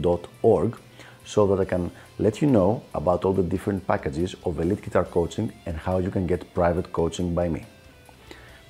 dot 0.00 0.26
org 0.42 0.76
so 1.24 1.46
that 1.48 1.60
I 1.60 1.64
can 1.64 1.90
let 2.18 2.40
you 2.40 2.48
know 2.48 2.82
about 2.94 3.24
all 3.24 3.32
the 3.32 3.42
different 3.42 3.86
packages 3.86 4.34
of 4.44 4.60
elite 4.60 4.82
guitar 4.82 5.04
coaching 5.04 5.52
and 5.66 5.76
how 5.76 5.98
you 5.98 6.10
can 6.10 6.26
get 6.26 6.54
private 6.54 6.92
coaching 6.92 7.34
by 7.34 7.48
me. 7.48 7.64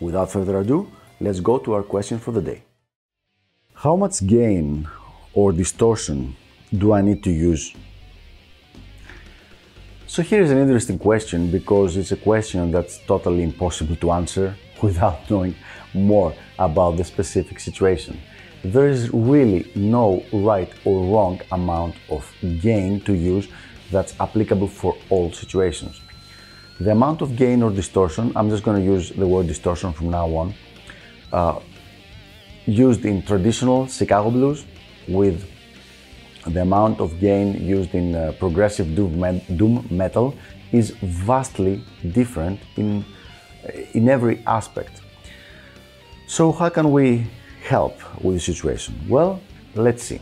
Without 0.00 0.30
further 0.30 0.58
ado, 0.58 0.90
let's 1.20 1.40
go 1.40 1.58
to 1.58 1.74
our 1.74 1.82
question 1.82 2.18
for 2.18 2.32
the 2.32 2.42
day. 2.42 2.62
How 3.74 3.94
much 3.94 4.26
gain 4.26 4.88
or 5.34 5.52
distortion 5.52 6.34
do 6.72 6.92
I 6.92 7.02
need 7.02 7.22
to 7.24 7.30
use? 7.30 7.74
So 10.06 10.22
here's 10.22 10.50
an 10.50 10.58
interesting 10.58 10.98
question 10.98 11.50
because 11.50 11.96
it's 11.96 12.12
a 12.12 12.16
question 12.16 12.70
that's 12.70 12.98
totally 13.06 13.42
impossible 13.42 13.96
to 13.96 14.12
answer 14.12 14.56
without 14.82 15.28
knowing 15.30 15.54
more 15.92 16.34
about 16.58 16.96
the 16.96 17.04
specific 17.04 17.60
situation. 17.60 18.18
There 18.72 18.88
is 18.88 19.10
really 19.12 19.70
no 19.76 20.24
right 20.32 20.72
or 20.84 20.96
wrong 21.12 21.40
amount 21.52 21.95
of 22.10 22.28
gain 22.60 23.00
to 23.02 23.12
use 23.14 23.46
that's 23.92 24.18
applicable 24.18 24.66
for 24.66 24.96
all 25.08 25.30
situations. 25.32 26.00
The 26.80 26.90
amount 26.90 27.23
of 27.23 27.36
gain 27.36 27.62
or 27.62 27.70
distortion, 27.70 28.32
I'm 28.34 28.50
just 28.50 28.64
going 28.64 28.78
to 28.80 28.84
use 28.84 29.10
the 29.10 29.26
word 29.26 29.46
distortion 29.46 29.92
from 29.92 30.10
now 30.10 30.26
on, 30.34 30.54
uh, 31.32 31.60
used 32.66 33.04
in 33.04 33.23
traditional 33.23 33.86
Chicago 33.86 34.32
blues 34.32 34.66
with 35.06 35.48
the 36.48 36.62
amount 36.62 37.01
of 37.01 37.20
gain 37.20 37.64
used 37.64 37.95
in 37.95 38.16
uh, 38.16 38.32
progressive 38.40 38.96
doom, 38.96 39.86
metal 39.90 40.34
is 40.73 40.90
vastly 41.02 41.84
different 42.12 42.58
in, 42.76 43.04
in 43.92 44.08
every 44.08 44.42
aspect. 44.45 45.02
So, 46.26 46.51
how 46.51 46.68
can 46.68 46.90
we 46.90 47.28
help 47.74 47.96
with 48.22 48.34
the 48.36 48.40
situation? 48.40 48.95
Well, 49.09 49.40
let's 49.74 50.02
see. 50.02 50.20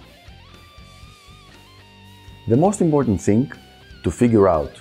The 2.49 2.57
most 2.57 2.81
important 2.81 3.21
thing 3.21 3.53
to 4.03 4.11
figure 4.11 4.49
out, 4.49 4.73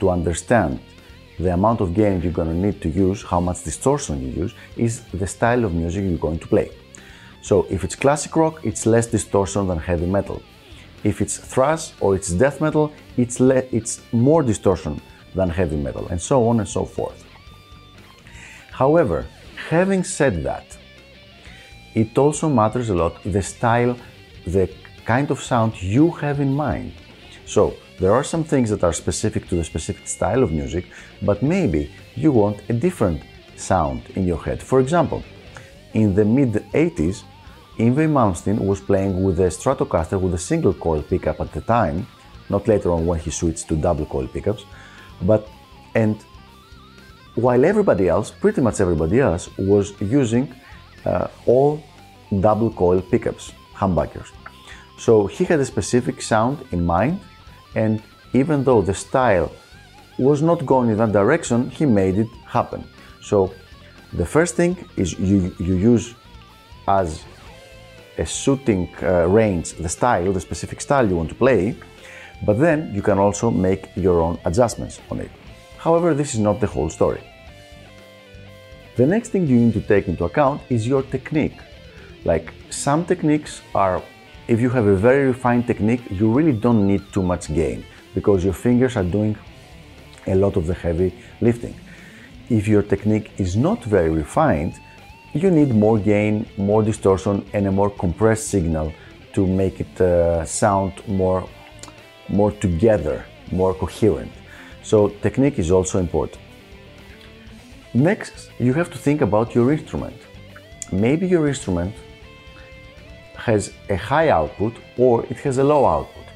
to 0.00 0.10
understand 0.10 0.80
the 1.38 1.52
amount 1.52 1.80
of 1.80 1.94
gain 1.94 2.20
you're 2.22 2.38
going 2.40 2.48
to 2.48 2.60
need 2.66 2.80
to 2.82 2.88
use, 2.88 3.22
how 3.22 3.40
much 3.40 3.62
distortion 3.62 4.14
you 4.26 4.42
use, 4.42 4.54
is 4.76 5.02
the 5.22 5.26
style 5.26 5.64
of 5.64 5.72
music 5.74 6.04
you're 6.04 6.26
going 6.28 6.38
to 6.38 6.48
play. 6.48 6.70
So 7.42 7.66
if 7.70 7.84
it's 7.84 7.94
classic 7.94 8.34
rock, 8.36 8.54
it's 8.64 8.86
less 8.86 9.06
distortion 9.06 9.68
than 9.68 9.78
heavy 9.78 10.06
metal. 10.06 10.42
If 11.04 11.20
it's 11.20 11.36
thrash 11.52 11.92
or 12.00 12.16
it's 12.16 12.30
death 12.30 12.60
metal, 12.60 12.92
it's, 13.16 13.40
it's 13.40 14.00
more 14.12 14.42
distortion 14.42 15.00
than 15.34 15.48
heavy 15.48 15.76
metal, 15.76 16.08
and 16.08 16.20
so 16.20 16.48
on 16.48 16.58
and 16.60 16.68
so 16.68 16.84
forth. 16.84 17.24
However, 18.70 19.26
having 19.68 20.02
said 20.02 20.42
that, 20.44 20.76
it 21.94 22.16
also 22.16 22.48
matters 22.48 22.90
a 22.90 22.94
lot 22.94 23.22
the 23.24 23.42
style, 23.42 23.96
the 24.46 24.70
kind 25.04 25.30
of 25.30 25.40
sound 25.40 25.80
you 25.82 26.10
have 26.12 26.40
in 26.40 26.54
mind. 26.54 26.92
So, 27.46 27.74
there 27.98 28.12
are 28.12 28.22
some 28.22 28.44
things 28.44 28.70
that 28.70 28.84
are 28.84 28.92
specific 28.92 29.48
to 29.48 29.56
the 29.56 29.64
specific 29.64 30.06
style 30.06 30.42
of 30.42 30.52
music, 30.52 30.84
but 31.22 31.42
maybe 31.42 31.90
you 32.14 32.30
want 32.30 32.58
a 32.68 32.72
different 32.72 33.22
sound 33.56 34.02
in 34.14 34.24
your 34.26 34.38
head. 34.38 34.62
For 34.62 34.80
example, 34.80 35.24
in 35.94 36.14
the 36.14 36.24
mid 36.24 36.52
80s, 36.72 37.24
Yngwie 37.78 38.08
Malmsteen 38.08 38.58
was 38.60 38.80
playing 38.80 39.22
with 39.22 39.40
a 39.40 39.48
Stratocaster 39.48 40.20
with 40.20 40.34
a 40.34 40.38
single 40.38 40.74
coil 40.74 41.02
pickup 41.02 41.40
at 41.40 41.52
the 41.52 41.60
time, 41.60 42.06
not 42.48 42.68
later 42.68 42.92
on 42.92 43.06
when 43.06 43.18
he 43.18 43.30
switched 43.30 43.68
to 43.68 43.76
double 43.76 44.06
coil 44.06 44.28
pickups, 44.28 44.64
but 45.22 45.48
and 45.94 46.16
while 47.34 47.64
everybody 47.64 48.08
else, 48.08 48.30
pretty 48.30 48.60
much 48.60 48.80
everybody 48.80 49.20
else, 49.20 49.48
was 49.56 49.92
using 50.00 50.52
all 51.46 51.82
double 52.40 52.70
coil 52.70 53.00
pickups, 53.00 53.52
humbuckers. 53.74 54.30
So 54.98 55.26
he 55.26 55.44
had 55.44 55.60
a 55.60 55.64
specific 55.64 56.20
sound 56.22 56.56
in 56.72 56.84
mind 56.84 57.20
and 57.74 58.02
even 58.32 58.64
though 58.64 58.82
the 58.82 58.94
style 58.94 59.50
was 60.18 60.42
not 60.42 60.66
going 60.66 60.90
in 60.90 60.98
that 60.98 61.12
direction, 61.12 61.70
he 61.70 61.86
made 61.86 62.18
it 62.18 62.28
happen. 62.46 62.84
So 63.22 63.52
the 64.12 64.26
first 64.26 64.56
thing 64.56 64.76
is 64.96 65.18
you, 65.18 65.54
you 65.58 65.74
use 65.74 66.14
as 66.86 67.24
a 68.18 68.26
shooting 68.26 68.88
uh, 69.02 69.28
range 69.28 69.74
the 69.74 69.88
style, 69.88 70.32
the 70.32 70.40
specific 70.40 70.80
style 70.80 71.08
you 71.08 71.16
want 71.16 71.28
to 71.28 71.34
play, 71.34 71.76
but 72.44 72.58
then 72.58 72.92
you 72.94 73.02
can 73.02 73.18
also 73.18 73.50
make 73.50 73.88
your 73.96 74.20
own 74.20 74.38
adjustments 74.44 75.00
on 75.10 75.20
it. 75.20 75.30
However, 75.78 76.14
this 76.14 76.34
is 76.34 76.40
not 76.40 76.60
the 76.60 76.66
whole 76.66 76.90
story. 76.90 77.22
The 78.98 79.06
next 79.06 79.28
thing 79.28 79.46
you 79.46 79.54
need 79.54 79.74
to 79.74 79.80
take 79.80 80.08
into 80.08 80.24
account 80.24 80.60
is 80.68 80.84
your 80.84 81.04
technique. 81.04 81.56
Like 82.24 82.52
some 82.68 83.04
techniques 83.04 83.62
are 83.72 84.02
if 84.48 84.60
you 84.60 84.70
have 84.70 84.86
a 84.86 84.96
very 84.96 85.28
refined 85.28 85.68
technique, 85.68 86.02
you 86.10 86.32
really 86.32 86.52
don't 86.52 86.84
need 86.84 87.02
too 87.12 87.22
much 87.22 87.46
gain 87.54 87.84
because 88.12 88.42
your 88.42 88.54
fingers 88.54 88.96
are 88.96 89.04
doing 89.04 89.36
a 90.26 90.34
lot 90.34 90.56
of 90.56 90.66
the 90.66 90.74
heavy 90.74 91.14
lifting. 91.40 91.76
If 92.50 92.66
your 92.66 92.82
technique 92.82 93.30
is 93.38 93.54
not 93.54 93.84
very 93.84 94.10
refined, 94.10 94.74
you 95.32 95.48
need 95.48 95.72
more 95.72 96.00
gain, 96.00 96.44
more 96.56 96.82
distortion, 96.82 97.48
and 97.52 97.68
a 97.68 97.70
more 97.70 97.90
compressed 97.90 98.48
signal 98.48 98.92
to 99.32 99.46
make 99.46 99.78
it 99.78 100.00
uh, 100.00 100.44
sound 100.44 100.92
more, 101.06 101.48
more 102.28 102.50
together, 102.50 103.24
more 103.52 103.74
coherent. 103.74 104.32
So, 104.82 105.10
technique 105.22 105.60
is 105.60 105.70
also 105.70 106.00
important. 106.00 106.47
Next, 107.98 108.50
you 108.60 108.74
have 108.74 108.92
to 108.92 108.98
think 108.98 109.22
about 109.22 109.56
your 109.56 109.72
instrument. 109.72 110.16
Maybe 110.92 111.26
your 111.26 111.48
instrument 111.48 111.92
has 113.34 113.72
a 113.88 113.96
high 113.96 114.28
output 114.28 114.74
or 114.96 115.26
it 115.26 115.38
has 115.38 115.58
a 115.58 115.64
low 115.64 115.84
output. 115.84 116.26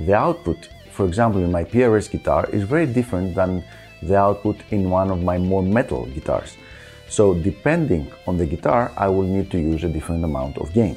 The 0.00 0.14
output, 0.14 0.68
for 0.90 1.06
example, 1.06 1.40
in 1.44 1.52
my 1.52 1.62
PRS 1.62 2.10
guitar 2.10 2.50
is 2.50 2.64
very 2.64 2.86
different 2.86 3.36
than 3.36 3.62
the 4.02 4.16
output 4.16 4.56
in 4.72 4.90
one 4.90 5.12
of 5.12 5.22
my 5.22 5.38
more 5.38 5.62
metal 5.62 6.06
guitars. 6.06 6.56
So 7.08 7.34
depending 7.34 8.10
on 8.26 8.36
the 8.36 8.46
guitar, 8.46 8.90
I 8.96 9.06
will 9.06 9.28
need 9.36 9.48
to 9.52 9.58
use 9.58 9.84
a 9.84 9.88
different 9.88 10.24
amount 10.24 10.58
of 10.58 10.72
gain. 10.72 10.96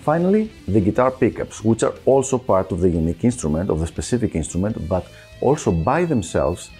Finally, 0.00 0.50
the 0.66 0.80
guitar 0.80 1.12
pickups, 1.12 1.62
which 1.62 1.84
are 1.84 1.94
also 2.06 2.38
part 2.38 2.72
of 2.72 2.80
the 2.80 2.90
unique 2.90 3.22
instrument, 3.22 3.70
of 3.70 3.78
the 3.78 3.86
specific 3.86 4.34
instrument, 4.34 4.88
but 4.88 5.06
also 5.40 5.70
by 5.70 6.04
themselves, 6.04 6.70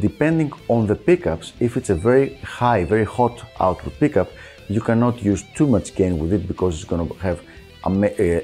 depending 0.00 0.52
on 0.68 0.86
the 0.86 0.94
pickups, 0.94 1.52
if 1.60 1.76
it's 1.76 1.90
a 1.90 1.94
very 1.94 2.34
high, 2.36 2.84
very 2.84 3.04
hot 3.04 3.42
output 3.60 3.98
pickup, 3.98 4.30
you 4.68 4.80
cannot 4.80 5.22
use 5.22 5.44
too 5.54 5.66
much 5.66 5.94
gain 5.94 6.18
with 6.18 6.32
it 6.32 6.46
because 6.46 6.74
it's 6.76 6.84
going 6.84 7.08
to 7.08 7.14
have 7.16 7.40
uh, 7.84 7.90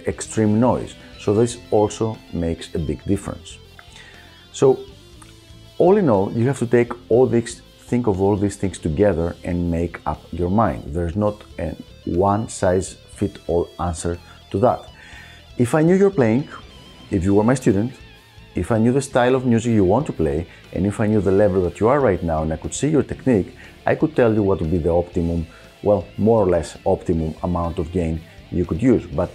extreme 0.07 0.59
noise. 0.59 0.95
So 1.19 1.35
this 1.35 1.59
also 1.71 2.17
makes 2.33 2.75
a 2.75 2.79
big 2.79 3.05
difference. 3.05 3.59
So 4.53 4.79
all 5.79 5.97
in 5.97 6.09
all, 6.09 6.33
you 6.33 6.47
have 6.47 6.59
to 6.61 6.67
take 6.67 6.93
all 7.11 7.27
these, 7.27 7.61
think 7.79 8.07
of 8.07 8.21
all 8.21 8.37
these 8.37 8.57
things 8.57 8.79
together 8.79 9.37
and 9.45 9.71
make 9.71 10.01
up 10.07 10.23
your 10.33 10.51
mind. 10.51 10.85
There's 10.95 11.17
not 11.17 11.43
a 11.59 11.77
one 12.05 12.49
size 12.49 12.95
fit 13.17 13.39
all 13.47 13.69
answer 13.81 14.19
to 14.51 14.59
that. 14.61 14.89
If 15.59 15.75
I 15.75 15.83
knew 15.83 15.95
you're 15.95 16.11
playing, 16.11 16.49
if 17.11 17.25
you 17.25 17.35
were 17.35 17.45
my 17.45 17.55
student, 17.55 17.93
if 18.55 18.71
I 18.71 18.79
knew 18.79 18.93
the 18.93 19.03
style 19.03 19.35
of 19.35 19.47
music 19.47 19.73
you 19.73 19.85
want 19.85 20.07
to 20.07 20.13
play, 20.13 20.47
and 20.73 20.87
if 20.87 21.01
I 21.01 21.07
knew 21.07 21.21
the 21.21 21.33
level 21.33 21.63
that 21.63 21.81
you 21.81 21.89
are 21.89 22.01
right 22.01 22.23
now 22.23 22.43
and 22.43 22.53
I 22.53 22.57
could 22.57 22.75
see 22.75 22.89
your 22.89 23.03
technique, 23.03 23.57
I 23.87 23.95
could 23.95 24.15
tell 24.15 24.33
you 24.33 24.43
what 24.43 24.61
would 24.61 24.71
be 24.71 24.79
the 24.79 24.91
optimum 24.91 25.47
well, 25.85 26.07
more 26.17 26.43
or 26.43 26.49
less 26.49 26.79
optimum 26.85 27.35
amount 27.43 27.79
of 27.79 27.93
gain 27.93 28.21
you 28.51 28.65
could 28.65 28.83
use. 28.83 29.07
But 29.07 29.31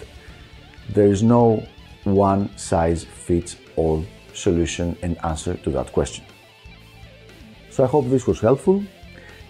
there 0.90 1.08
is 1.08 1.22
no 1.22 1.66
one 2.04 2.50
size 2.58 3.04
fits 3.04 3.56
all 3.76 4.04
solution 4.34 4.98
and 5.04 5.18
answer 5.24 5.56
to 5.56 5.70
that 5.72 5.92
question. 5.94 6.26
So 7.70 7.84
I 7.84 7.88
hope 7.88 8.10
this 8.10 8.26
was 8.26 8.40
helpful, 8.40 8.84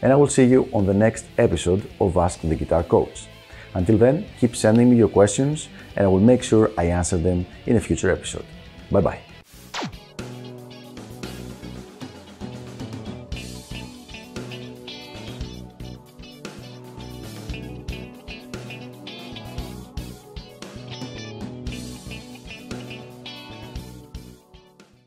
and 0.02 0.12
I 0.12 0.16
will 0.16 0.28
see 0.28 0.46
you 0.46 0.70
on 0.74 0.86
the 0.86 0.94
next 0.94 1.26
episode 1.38 1.90
of 2.00 2.18
Ask 2.18 2.42
the 2.42 2.56
Guitar 2.56 2.84
Coach. 2.84 3.28
Until 3.74 3.98
then, 3.98 4.26
keep 4.40 4.56
sending 4.56 4.90
me 4.90 4.98
your 4.98 5.10
questions, 5.10 5.70
and 5.96 6.06
I 6.06 6.10
will 6.10 6.20
make 6.20 6.44
sure 6.44 6.72
I 6.78 6.86
answer 6.86 7.18
them 7.18 7.46
in 7.66 7.78
a 7.78 7.80
future 7.80 8.12
episode. 8.12 8.46
Bye 8.92 9.02
bye. 9.02 9.29